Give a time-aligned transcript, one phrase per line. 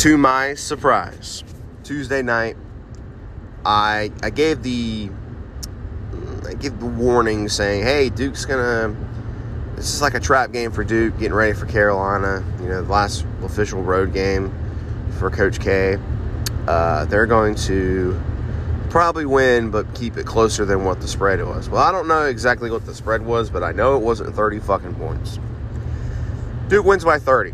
[0.00, 1.44] to my surprise,
[1.84, 2.56] Tuesday night,
[3.66, 5.10] I I gave the
[6.48, 8.96] I gave the warning saying, "Hey, Duke's gonna.
[9.76, 12.42] This is like a trap game for Duke, getting ready for Carolina.
[12.62, 14.50] You know, the last official road game
[15.18, 15.98] for Coach K.
[16.66, 18.18] Uh, they're going to
[18.88, 21.68] probably win, but keep it closer than what the spread was.
[21.68, 24.60] Well, I don't know exactly what the spread was, but I know it wasn't 30
[24.60, 25.38] fucking points.
[26.68, 27.52] Duke wins by 30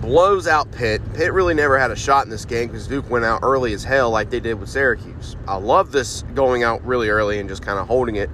[0.00, 1.02] blows out Pitt.
[1.14, 3.84] Pitt really never had a shot in this game because Duke went out early as
[3.84, 5.36] hell, like they did with Syracuse.
[5.46, 8.30] I love this going out really early and just kind of holding it.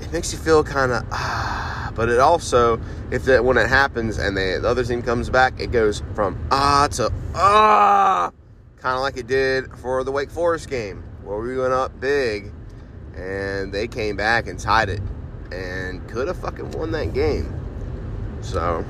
[0.00, 4.18] It makes you feel kind of ah, but it also, if that when it happens
[4.18, 8.30] and the, the other team comes back, it goes from ah to ah,
[8.78, 12.52] kind of like it did for the Wake Forest game where we went up big
[13.16, 15.00] and they came back and tied it
[15.52, 17.52] and could have fucking won that game.
[18.40, 18.84] So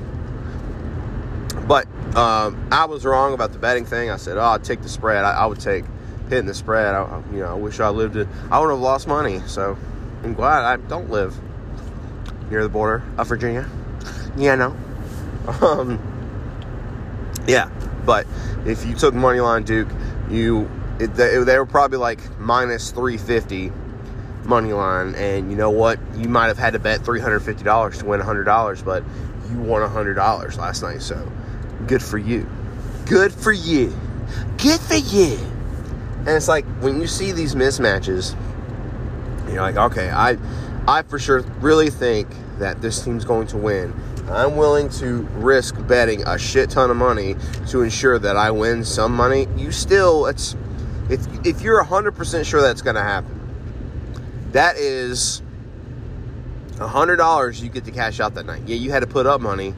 [1.67, 4.09] but um, I was wrong about the betting thing.
[4.09, 5.23] I said, "Oh, I'd take the spread.
[5.23, 5.85] I, I would take
[6.29, 6.93] hitting the spread.
[6.93, 8.27] I, you know, I wish I lived it.
[8.49, 9.41] I would have lost money.
[9.47, 9.77] So
[10.23, 11.35] I'm glad I don't live
[12.49, 13.69] near the border of Virginia.
[14.37, 14.77] Yeah, no.
[15.61, 15.99] Um,
[17.45, 17.69] yeah,
[18.05, 18.25] but
[18.65, 19.89] if you took money line Duke,
[20.29, 23.69] you it, they, they were probably like minus three fifty
[24.45, 25.99] money line, and you know what?
[26.15, 29.03] You might have had to bet three hundred fifty dollars to win hundred dollars, but
[29.51, 31.01] you won hundred dollars last night.
[31.01, 31.29] So
[31.87, 32.47] good for you.
[33.05, 33.95] Good for you.
[34.57, 35.37] Good for you.
[36.19, 38.35] And it's like when you see these mismatches,
[39.51, 40.37] you're like, okay, I,
[40.87, 42.27] I for sure really think
[42.59, 43.93] that this team's going to win.
[44.29, 47.35] I'm willing to risk betting a shit ton of money
[47.67, 49.47] to ensure that I win some money.
[49.57, 50.55] You still, it's
[51.09, 53.39] if if you're 100% sure that's going to happen,
[54.53, 55.41] that is
[56.75, 58.61] $100 you get to cash out that night.
[58.65, 59.73] Yeah, you had to put up money,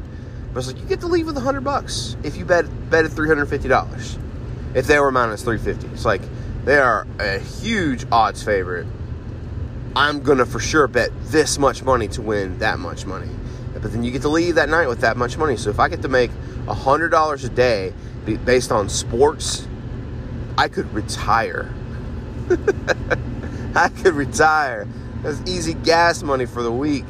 [0.56, 3.11] but it's like you get to leave with a hundred bucks if you bet betted
[3.11, 4.17] three hundred fifty dollars.
[4.73, 6.22] If they were minus three fifty, it's like
[6.64, 8.88] they are a huge odds favorite.
[9.97, 13.30] I'm gonna for sure bet this much money to win that much money.
[13.74, 15.57] But then you get to leave that night with that much money.
[15.57, 16.31] So if I get to make
[16.69, 17.94] hundred dollars a day
[18.46, 19.68] based on sports,
[20.57, 21.69] I could retire.
[23.75, 24.88] I could retire.
[25.22, 27.03] That's easy gas money for the week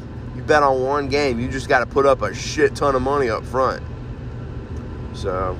[0.46, 3.28] bet on one game, you just got to put up a shit ton of money
[3.28, 3.82] up front.
[5.14, 5.58] So,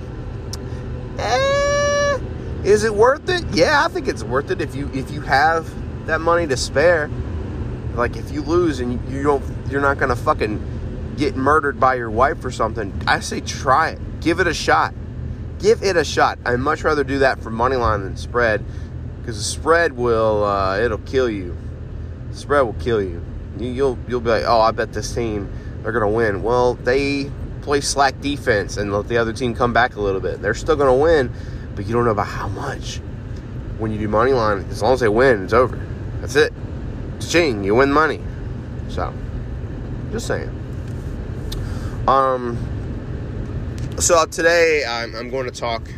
[1.19, 2.19] eh,
[2.65, 3.45] is it worth it?
[3.53, 5.69] Yeah, I think it's worth it if you if you have
[6.07, 7.11] that money to spare.
[7.95, 12.11] Like if you lose and you don't, you're not gonna fucking get murdered by your
[12.11, 12.93] wife or something.
[13.07, 14.95] I say try it, give it a shot,
[15.59, 16.39] give it a shot.
[16.45, 18.63] I'd much rather do that for money line than spread,
[19.21, 21.57] because the spread will uh, it'll kill you.
[22.31, 23.25] The spread will kill you.
[23.59, 25.51] You'll you'll be like, oh, I bet this team
[25.83, 26.43] they're gonna win.
[26.43, 27.31] Well, they
[27.63, 30.43] play slack defense and let the other team come back a little bit.
[30.43, 31.33] They're still gonna win,
[31.75, 33.01] but you don't know about how much.
[33.79, 35.79] When you do money line, as long as they win, it's over.
[36.21, 36.53] That's it.
[37.21, 37.63] Ching.
[37.65, 38.21] You win money.
[38.89, 39.13] So,
[40.13, 40.51] just saying.
[42.09, 42.59] Um.
[43.99, 45.89] So today I'm, I'm going to talk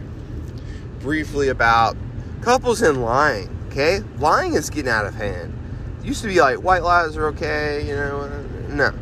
[1.01, 1.97] briefly about
[2.43, 3.49] couples and lying.
[3.69, 5.58] Okay, lying is getting out of hand
[6.09, 8.21] used to be like white lies are okay, you know.
[8.21, 8.93] Uh, no,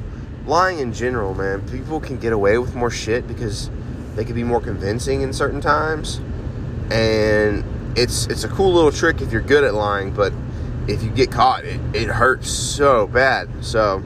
[0.46, 1.66] lying in general, man.
[1.68, 3.70] People can get away with more shit because
[4.16, 6.20] they can be more convincing in certain times,
[6.90, 7.64] and
[7.96, 10.10] it's it's a cool little trick if you're good at lying.
[10.10, 10.32] But
[10.88, 13.48] if you get caught, it, it hurts so bad.
[13.64, 14.02] So,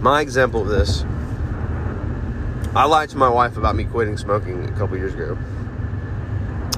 [0.00, 1.04] my example of this,
[2.74, 5.38] I lied to my wife about me quitting smoking a couple years ago,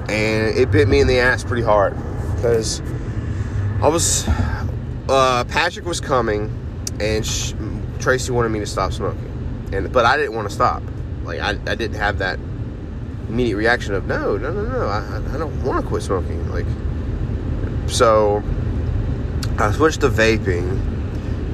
[0.09, 1.97] and it bit me in the ass pretty hard
[2.35, 2.81] because
[3.81, 4.27] I was
[5.09, 6.51] uh, Patrick was coming,
[6.99, 7.25] and
[7.99, 10.83] Tracy wanted me to stop smoking, and but I didn't want to stop.
[11.23, 12.39] Like I, I didn't have that
[13.29, 14.85] immediate reaction of no, no, no, no.
[14.87, 16.49] I, I don't want to quit smoking.
[16.49, 16.65] Like
[17.87, 18.43] so,
[19.57, 20.69] I switched to vaping,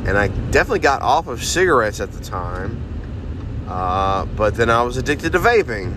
[0.07, 2.81] and I definitely got off of cigarettes at the time.
[3.67, 5.95] Uh, but then I was addicted to vaping.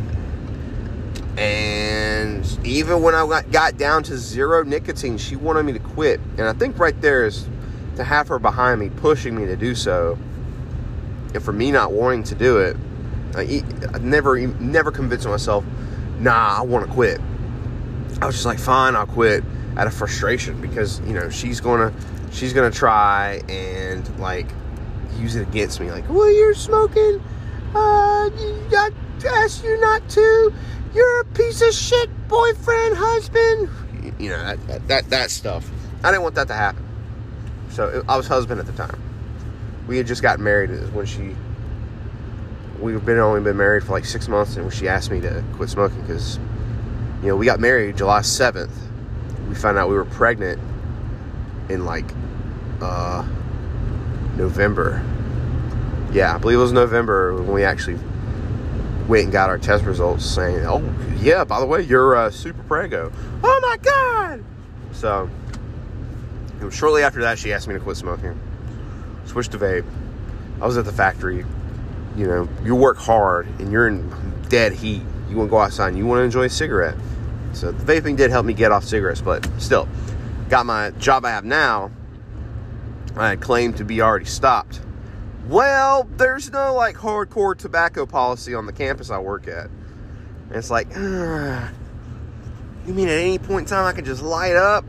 [1.38, 6.20] And even when I got down to zero nicotine, she wanted me to quit.
[6.38, 7.46] And I think right there is
[7.96, 10.18] to have her behind me, pushing me to do so.
[11.34, 12.76] And for me not wanting to do it,
[13.34, 15.64] I, never, never convinced myself,
[16.18, 17.20] nah, I want to quit.
[18.22, 19.44] I was just like, fine, I'll quit
[19.76, 21.60] out of frustration because, you know, she's
[21.90, 21.94] to,
[22.32, 24.46] she's to try and like
[25.18, 25.90] use it against me.
[25.90, 27.22] Like, well, you're smoking.
[27.74, 28.90] Uh, I
[29.26, 30.52] asked you not to
[30.96, 33.68] you're a piece of shit boyfriend, husband.
[34.18, 35.70] You know, that, that, that stuff.
[36.02, 36.85] I didn't want that to happen.
[37.76, 38.98] So I was husband at the time.
[39.86, 41.36] We had just got married when she
[42.80, 45.68] we've been only been married for like six months, and she asked me to quit
[45.68, 46.38] smoking because,
[47.20, 48.74] you know, we got married July seventh.
[49.50, 50.58] We found out we were pregnant
[51.68, 52.06] in like
[52.80, 53.28] uh,
[54.36, 55.04] November.
[56.12, 57.98] Yeah, I believe it was November when we actually
[59.06, 60.82] went and got our test results saying, "Oh,
[61.18, 63.12] yeah, by the way, you're uh, super prego."
[63.44, 64.42] Oh my god!
[64.92, 65.28] So,
[66.70, 68.38] shortly after that, she asked me to quit smoking,
[69.24, 69.84] switch to vape.
[70.60, 71.44] I was at the factory.
[72.16, 74.10] You know, you work hard and you're in
[74.48, 75.02] dead heat.
[75.28, 76.96] You want to go outside and you want to enjoy a cigarette.
[77.52, 79.88] So the vaping did help me get off cigarettes, but still,
[80.48, 81.90] got my job I have now.
[83.16, 84.80] I had claimed to be already stopped.
[85.48, 89.66] Well, there's no like hardcore tobacco policy on the campus I work at.
[90.48, 91.68] And it's like, uh,
[92.86, 94.84] you mean at any point in time I can just light up?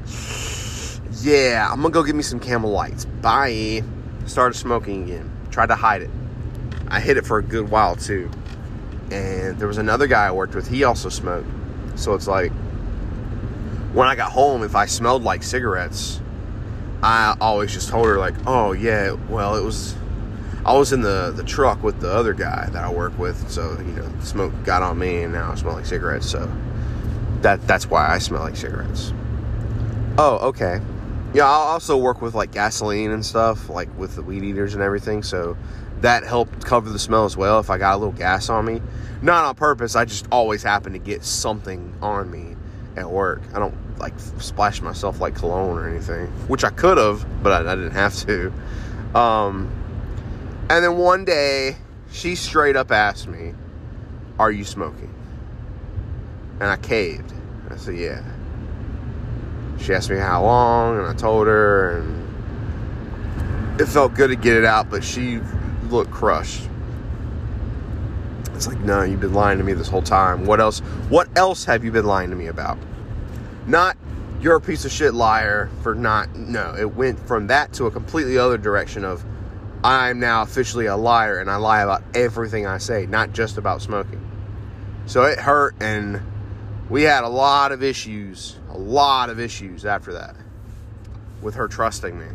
[1.21, 3.05] Yeah, I'm gonna go get me some camel lights.
[3.05, 3.83] Bye.
[4.25, 5.31] Started smoking again.
[5.51, 6.09] Tried to hide it.
[6.89, 8.29] I hid it for a good while too.
[9.11, 11.47] And there was another guy I worked with, he also smoked.
[11.95, 12.51] So it's like,
[13.93, 16.21] when I got home, if I smelled like cigarettes,
[17.01, 19.95] I always just told her, like, oh, yeah, well, it was,
[20.65, 23.49] I was in the, the truck with the other guy that I work with.
[23.49, 26.29] So, you know, smoke got on me and now I smell like cigarettes.
[26.29, 26.51] So
[27.41, 29.13] that that's why I smell like cigarettes.
[30.17, 30.81] Oh, okay.
[31.33, 34.81] Yeah, I'll also work with like gasoline and stuff, like with the weed eaters and
[34.81, 35.23] everything.
[35.23, 35.57] So
[36.01, 38.81] that helped cover the smell as well if I got a little gas on me.
[39.21, 42.55] Not on purpose, I just always happen to get something on me
[42.95, 43.41] at work.
[43.53, 47.71] I don't like splash myself like cologne or anything, which I could have, but I,
[47.71, 48.53] I, didn't have to.
[49.15, 49.71] Um,
[50.69, 51.77] and then one day,
[52.11, 53.53] she straight up asked me,
[54.39, 55.13] Are you smoking?
[56.59, 57.33] And I caved.
[57.69, 58.23] I said, Yeah.
[59.79, 64.57] She asked me how long, and I told her, and it felt good to get
[64.57, 65.39] it out, but she
[65.89, 66.67] looked crushed.
[68.53, 70.45] It's like, no, you've been lying to me this whole time.
[70.45, 70.79] What else?
[71.09, 72.77] What else have you been lying to me about?
[73.67, 73.97] Not
[74.39, 76.35] you're a piece of shit liar for not.
[76.35, 79.25] No, it went from that to a completely other direction of
[79.83, 83.81] I'm now officially a liar and I lie about everything I say, not just about
[83.81, 84.23] smoking.
[85.05, 86.21] So it hurt, and
[86.89, 90.35] we had a lot of issues, a lot of issues after that
[91.41, 92.27] with her trusting me,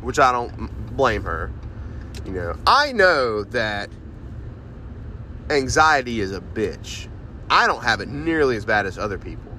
[0.00, 1.52] which I don't blame her.
[2.24, 3.88] You know, I know that
[5.48, 7.06] anxiety is a bitch.
[7.48, 9.52] I don't have it nearly as bad as other people.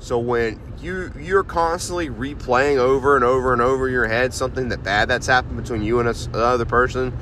[0.00, 4.68] So when you you're constantly replaying over and over and over in your head something
[4.68, 7.16] that bad that's happened between you and another person,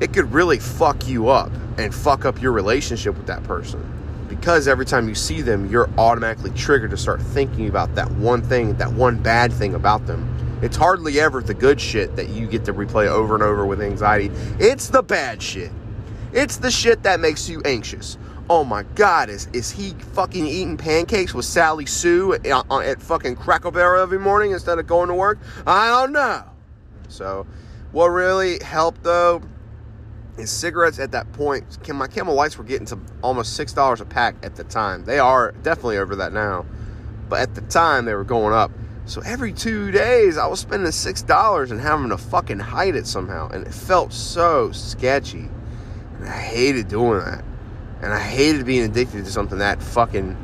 [0.00, 4.01] it could really fuck you up and fuck up your relationship with that person.
[4.36, 8.40] Because every time you see them, you're automatically triggered to start thinking about that one
[8.40, 10.58] thing, that one bad thing about them.
[10.62, 13.82] It's hardly ever the good shit that you get to replay over and over with
[13.82, 14.30] anxiety.
[14.58, 15.70] It's the bad shit.
[16.32, 18.16] It's the shit that makes you anxious.
[18.48, 23.36] Oh my God, is, is he fucking eating pancakes with Sally Sue at, at fucking
[23.36, 25.38] Cracker Barrel every morning instead of going to work?
[25.66, 26.44] I don't know.
[27.08, 27.46] So,
[27.92, 29.42] what really helped though
[30.38, 31.64] is cigarettes at that point.
[31.88, 35.04] My Camel Lights were getting to almost six dollars a pack at the time.
[35.04, 36.66] They are definitely over that now,
[37.28, 38.70] but at the time they were going up.
[39.04, 43.06] So every two days I was spending six dollars and having to fucking hide it
[43.06, 45.48] somehow, and it felt so sketchy.
[46.18, 47.44] And I hated doing that.
[48.00, 50.36] And I hated being addicted to something that fucking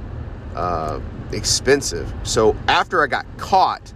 [0.55, 1.01] uh,
[1.33, 2.13] expensive.
[2.23, 3.93] So after I got caught,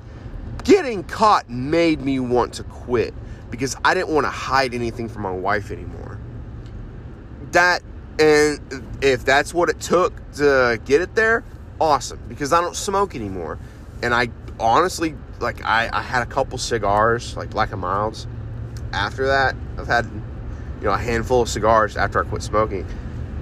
[0.64, 3.14] getting caught made me want to quit
[3.52, 6.18] because I didn't want to hide anything from my wife anymore.
[7.52, 7.82] That,
[8.18, 8.59] and
[9.02, 11.44] if that's what it took to get it there,
[11.78, 12.18] awesome.
[12.28, 13.59] Because I don't smoke anymore.
[14.02, 18.26] And I honestly, like, I, I had a couple cigars, like Black and Milds.
[18.92, 22.87] After that, I've had you know, a handful of cigars after I quit smoking.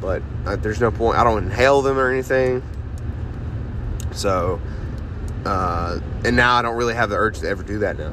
[0.01, 1.19] But uh, there's no point.
[1.19, 2.63] I don't inhale them or anything.
[4.11, 4.61] So,
[5.45, 8.13] uh, and now I don't really have the urge to ever do that now.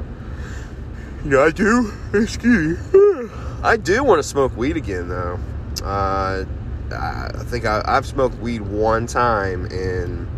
[1.24, 1.92] Know, I do.
[2.14, 3.30] Excuse me.
[3.62, 5.38] I do want to smoke weed again, though.
[5.82, 6.44] Uh,
[6.92, 10.28] I think I, I've smoked weed one time in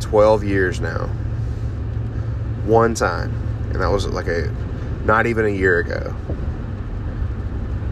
[0.00, 1.06] 12 years now.
[2.66, 3.32] One time.
[3.70, 4.52] And that was like a,
[5.04, 6.14] not even a year ago.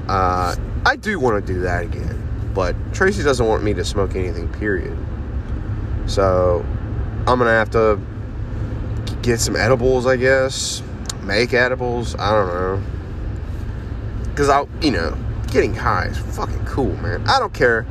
[0.09, 4.17] Uh, I do want to do that again, but Tracy doesn't want me to smoke
[4.17, 4.97] anything, period.
[6.07, 6.67] So
[7.27, 8.01] I'm gonna have to
[9.23, 10.83] get some edibles, I guess.
[11.23, 12.15] Make edibles.
[12.17, 12.83] I don't know.
[14.35, 15.17] Cause I, you know,
[15.51, 17.27] getting high is fucking cool, man.
[17.29, 17.83] I don't care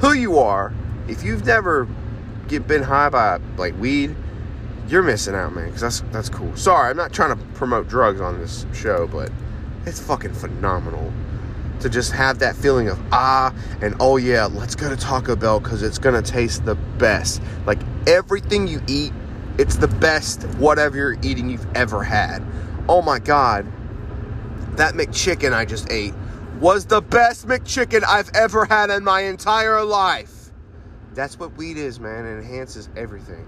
[0.00, 0.72] who you are.
[1.08, 1.86] If you've never
[2.48, 4.14] get been high by like weed,
[4.88, 5.70] you're missing out, man.
[5.70, 6.54] Cause that's that's cool.
[6.56, 9.30] Sorry, I'm not trying to promote drugs on this show, but
[9.86, 11.12] it's fucking phenomenal
[11.80, 15.60] to just have that feeling of ah and oh yeah, let's go to Taco Bell
[15.60, 17.42] because it's gonna taste the best.
[17.66, 19.12] Like everything you eat,
[19.58, 22.42] it's the best whatever you're eating you've ever had.
[22.88, 23.66] Oh my god,
[24.76, 26.14] that McChicken I just ate
[26.60, 30.50] was the best McChicken I've ever had in my entire life.
[31.14, 32.24] That's what weed is, man.
[32.24, 33.46] It enhances everything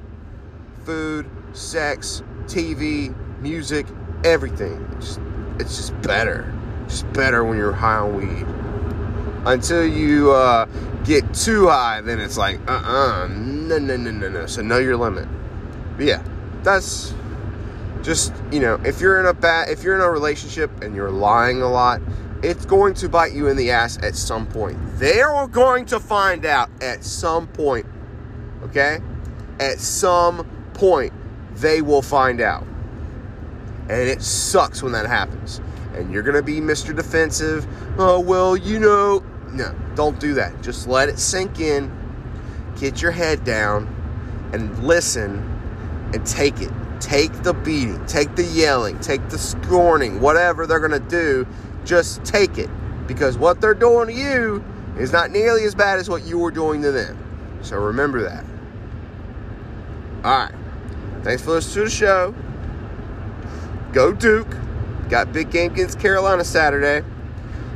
[0.84, 3.87] food, sex, TV, music,
[4.23, 4.87] everything.
[4.96, 5.20] It's just,
[5.58, 6.52] it's just better.
[6.88, 8.46] Just better when you're high on weed.
[9.46, 10.66] Until you uh,
[11.04, 14.46] get too high, then it's like, uh uh-uh, uh, no, no, no, no, no.
[14.46, 15.26] So know your limit.
[15.96, 16.24] But yeah,
[16.62, 17.14] that's
[18.02, 21.10] just, you know, if you're in a bad, if you're in a relationship and you're
[21.10, 22.00] lying a lot,
[22.42, 24.78] it's going to bite you in the ass at some point.
[24.98, 27.86] They're going to find out at some point.
[28.64, 28.98] Okay?
[29.60, 31.12] At some point,
[31.54, 32.66] they will find out.
[33.88, 35.60] And it sucks when that happens.
[35.94, 36.94] And you're to be Mr.
[36.94, 37.66] Defensive.
[37.98, 39.24] Oh, well, you know.
[39.52, 40.60] No, don't do that.
[40.62, 41.90] Just let it sink in.
[42.78, 43.88] Get your head down
[44.52, 45.53] and listen
[46.14, 46.71] and take it.
[47.00, 51.47] Take the beating, take the yelling, take the scorning, whatever they're going to do
[51.85, 52.71] just take it
[53.06, 54.64] because what they're doing to you
[54.99, 57.18] is not nearly as bad as what you were doing to them.
[57.62, 58.44] So remember that.
[60.25, 60.54] All right.
[61.23, 62.35] Thanks for listening to the show.
[63.92, 64.56] Go Duke.
[65.09, 67.06] Got big game against Carolina Saturday.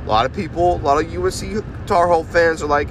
[0.05, 2.89] A lot of people, a lot of UNC Tar Heel fans are like,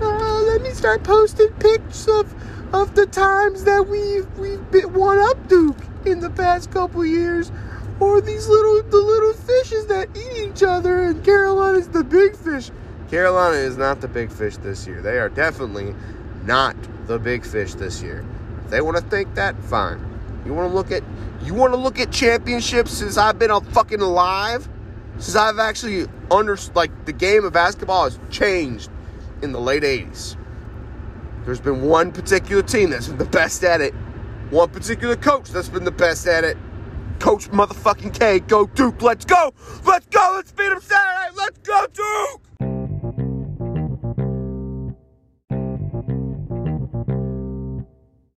[0.00, 2.32] oh, let me start posting pics of
[2.72, 7.50] of the times that we've we've been one up Duke in the past couple years
[7.98, 12.70] or these little the little fishes that eat each other and Carolina's the big fish.
[13.10, 15.02] Carolina is not the big fish this year.
[15.02, 15.94] They are definitely
[16.44, 18.24] not the big fish this year.
[18.64, 19.98] If they want to think that, fine.
[20.46, 21.02] You want to look at
[21.42, 24.68] you want to look at championships since I've been a fucking alive?
[25.18, 28.90] Since I've actually under like the game of basketball has changed
[29.42, 30.36] in the late 80s.
[31.44, 33.94] There's been one particular team that's been the best at it.
[34.50, 36.56] One particular coach that's been the best at it.
[37.18, 38.40] Coach motherfucking K.
[38.40, 39.00] Go Duke.
[39.02, 39.52] Let's go.
[39.84, 40.32] Let's go.
[40.36, 41.36] Let's beat them Saturday.
[41.36, 42.49] Let's go Duke.